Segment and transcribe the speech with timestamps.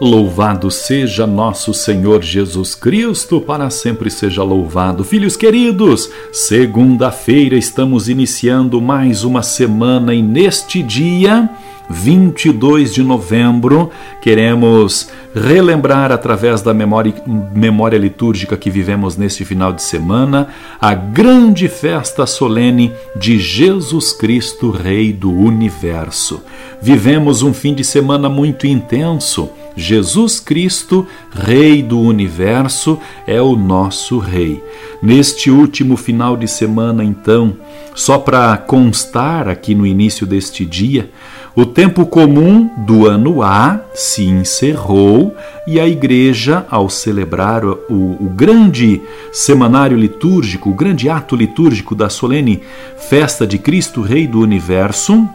[0.00, 5.02] Louvado seja nosso Senhor Jesus Cristo, para sempre seja louvado.
[5.02, 11.50] Filhos queridos, segunda-feira estamos iniciando mais uma semana e neste dia
[11.90, 13.90] 22 de novembro,
[14.22, 17.14] queremos relembrar através da memória,
[17.52, 20.48] memória litúrgica que vivemos neste final de semana
[20.80, 26.40] a grande festa solene de Jesus Cristo, Rei do Universo.
[26.80, 29.50] Vivemos um fim de semana muito intenso.
[29.78, 34.62] Jesus Cristo, Rei do Universo, é o nosso Rei.
[35.00, 37.56] Neste último final de semana, então,
[37.94, 41.10] só para constar aqui no início deste dia,
[41.54, 45.34] o tempo comum do ano A se encerrou
[45.66, 49.00] e a igreja, ao celebrar o, o, grande
[49.32, 52.60] semanário litúrgico, o grande ato litúrgico da solene
[53.08, 55.28] festa de Cristo, Rei do Universo,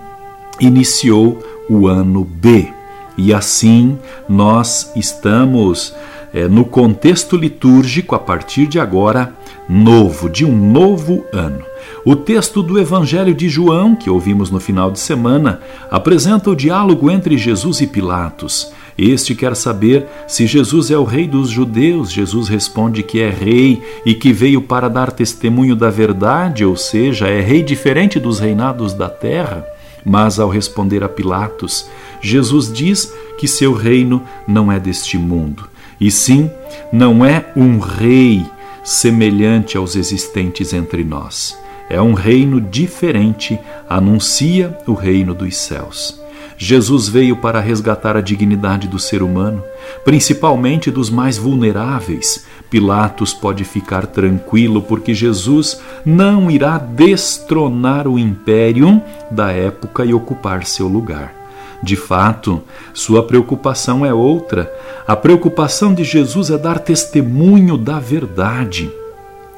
[0.59, 2.82] iniciou o ano B.
[3.17, 3.97] E assim
[4.28, 5.94] nós estamos
[6.33, 9.33] é, no contexto litúrgico, a partir de agora,
[9.69, 11.64] novo, de um novo ano.
[12.03, 17.09] O texto do Evangelho de João, que ouvimos no final de semana, apresenta o diálogo
[17.09, 18.73] entre Jesus e Pilatos.
[18.97, 22.11] Este quer saber se Jesus é o rei dos judeus.
[22.11, 27.28] Jesus responde que é rei e que veio para dar testemunho da verdade, ou seja,
[27.28, 29.66] é rei diferente dos reinados da terra.
[30.06, 31.88] Mas ao responder a Pilatos,
[32.23, 35.67] Jesus diz que seu reino não é deste mundo,
[35.99, 36.49] e sim,
[36.91, 38.45] não é um rei
[38.81, 41.57] semelhante aos existentes entre nós.
[41.89, 46.23] É um reino diferente, anuncia o reino dos céus.
[46.57, 49.61] Jesus veio para resgatar a dignidade do ser humano,
[50.05, 52.45] principalmente dos mais vulneráveis.
[52.69, 60.66] Pilatos pode ficar tranquilo porque Jesus não irá destronar o império da época e ocupar
[60.66, 61.42] seu lugar.
[61.83, 62.63] De fato,
[62.94, 64.73] sua preocupação é outra.
[65.05, 68.89] A preocupação de Jesus é dar testemunho da verdade.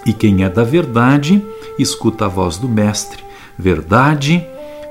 [0.04, 1.40] E quem é da verdade,
[1.78, 3.24] escuta a voz do Mestre.
[3.58, 4.44] Verdade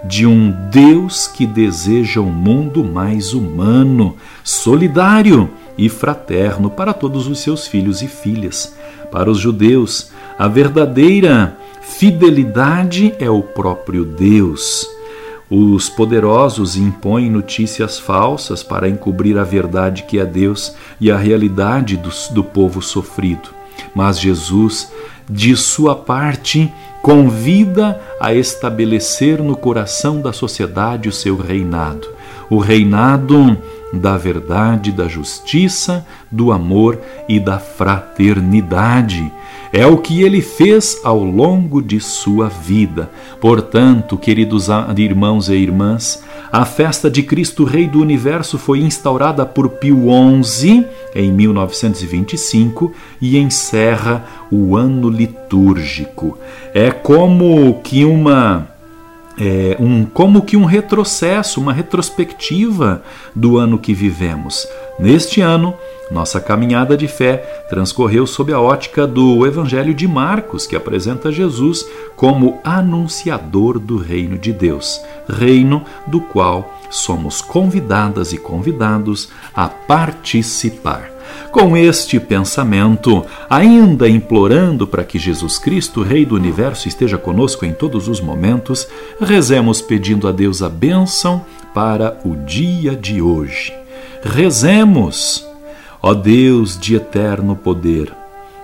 [0.06, 7.40] de um Deus que deseja um mundo mais humano, solidário e fraterno para todos os
[7.40, 8.76] seus filhos e filhas.
[9.10, 14.93] Para os judeus, a verdadeira fidelidade é o próprio Deus.
[15.56, 21.96] Os poderosos impõem notícias falsas para encobrir a verdade que é Deus e a realidade
[21.96, 23.50] do, do povo sofrido.
[23.94, 24.90] Mas Jesus,
[25.30, 32.08] de sua parte, convida a estabelecer no coração da sociedade o seu reinado,
[32.50, 33.56] o reinado
[33.98, 39.32] da verdade, da justiça, do amor e da fraternidade
[39.76, 43.10] é o que ele fez ao longo de sua vida.
[43.40, 46.22] Portanto, queridos irmãos e irmãs,
[46.52, 50.06] a festa de Cristo Rei do Universo foi instaurada por Pio
[50.44, 56.38] XI em 1925 e encerra o ano litúrgico.
[56.72, 58.68] É como que uma
[59.38, 63.02] é, um, como que um retrocesso, uma retrospectiva
[63.34, 64.66] do ano que vivemos.
[64.98, 65.74] Neste ano,
[66.10, 71.84] nossa caminhada de fé transcorreu sob a ótica do Evangelho de Marcos, que apresenta Jesus
[72.14, 81.13] como anunciador do reino de Deus, reino do qual somos convidadas e convidados a participar.
[81.50, 87.72] Com este pensamento, ainda implorando para que Jesus Cristo, Rei do Universo, esteja conosco em
[87.72, 88.88] todos os momentos,
[89.20, 93.72] rezemos pedindo a Deus a bênção para o dia de hoje.
[94.22, 95.46] Rezemos!
[96.02, 98.12] Ó Deus de eterno poder,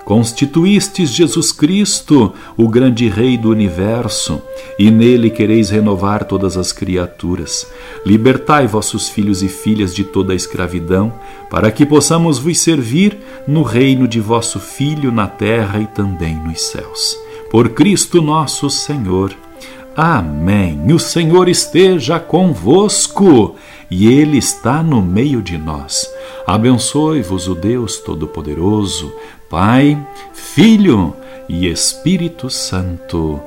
[0.05, 4.41] constituístes Jesus Cristo, o grande Rei do universo,
[4.77, 7.67] e nele quereis renovar todas as criaturas.
[8.05, 11.13] Libertai vossos filhos e filhas de toda a escravidão,
[11.49, 13.17] para que possamos vos servir
[13.47, 17.17] no reino de vosso Filho na terra e também nos céus.
[17.49, 19.35] Por Cristo nosso Senhor.
[19.95, 20.91] Amém.
[20.91, 23.55] O Senhor esteja convosco
[23.89, 26.09] e Ele está no meio de nós.
[26.47, 29.13] Abençoe-vos o Deus Todo-Poderoso,
[29.49, 29.97] Pai,
[30.33, 31.13] Filho
[31.47, 33.39] e Espírito Santo.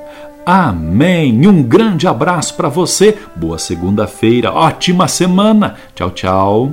[0.45, 1.47] Amém.
[1.49, 3.17] Um grande abraço para você.
[3.35, 5.77] Boa segunda-feira, ótima semana.
[5.95, 6.73] Tchau, tchau.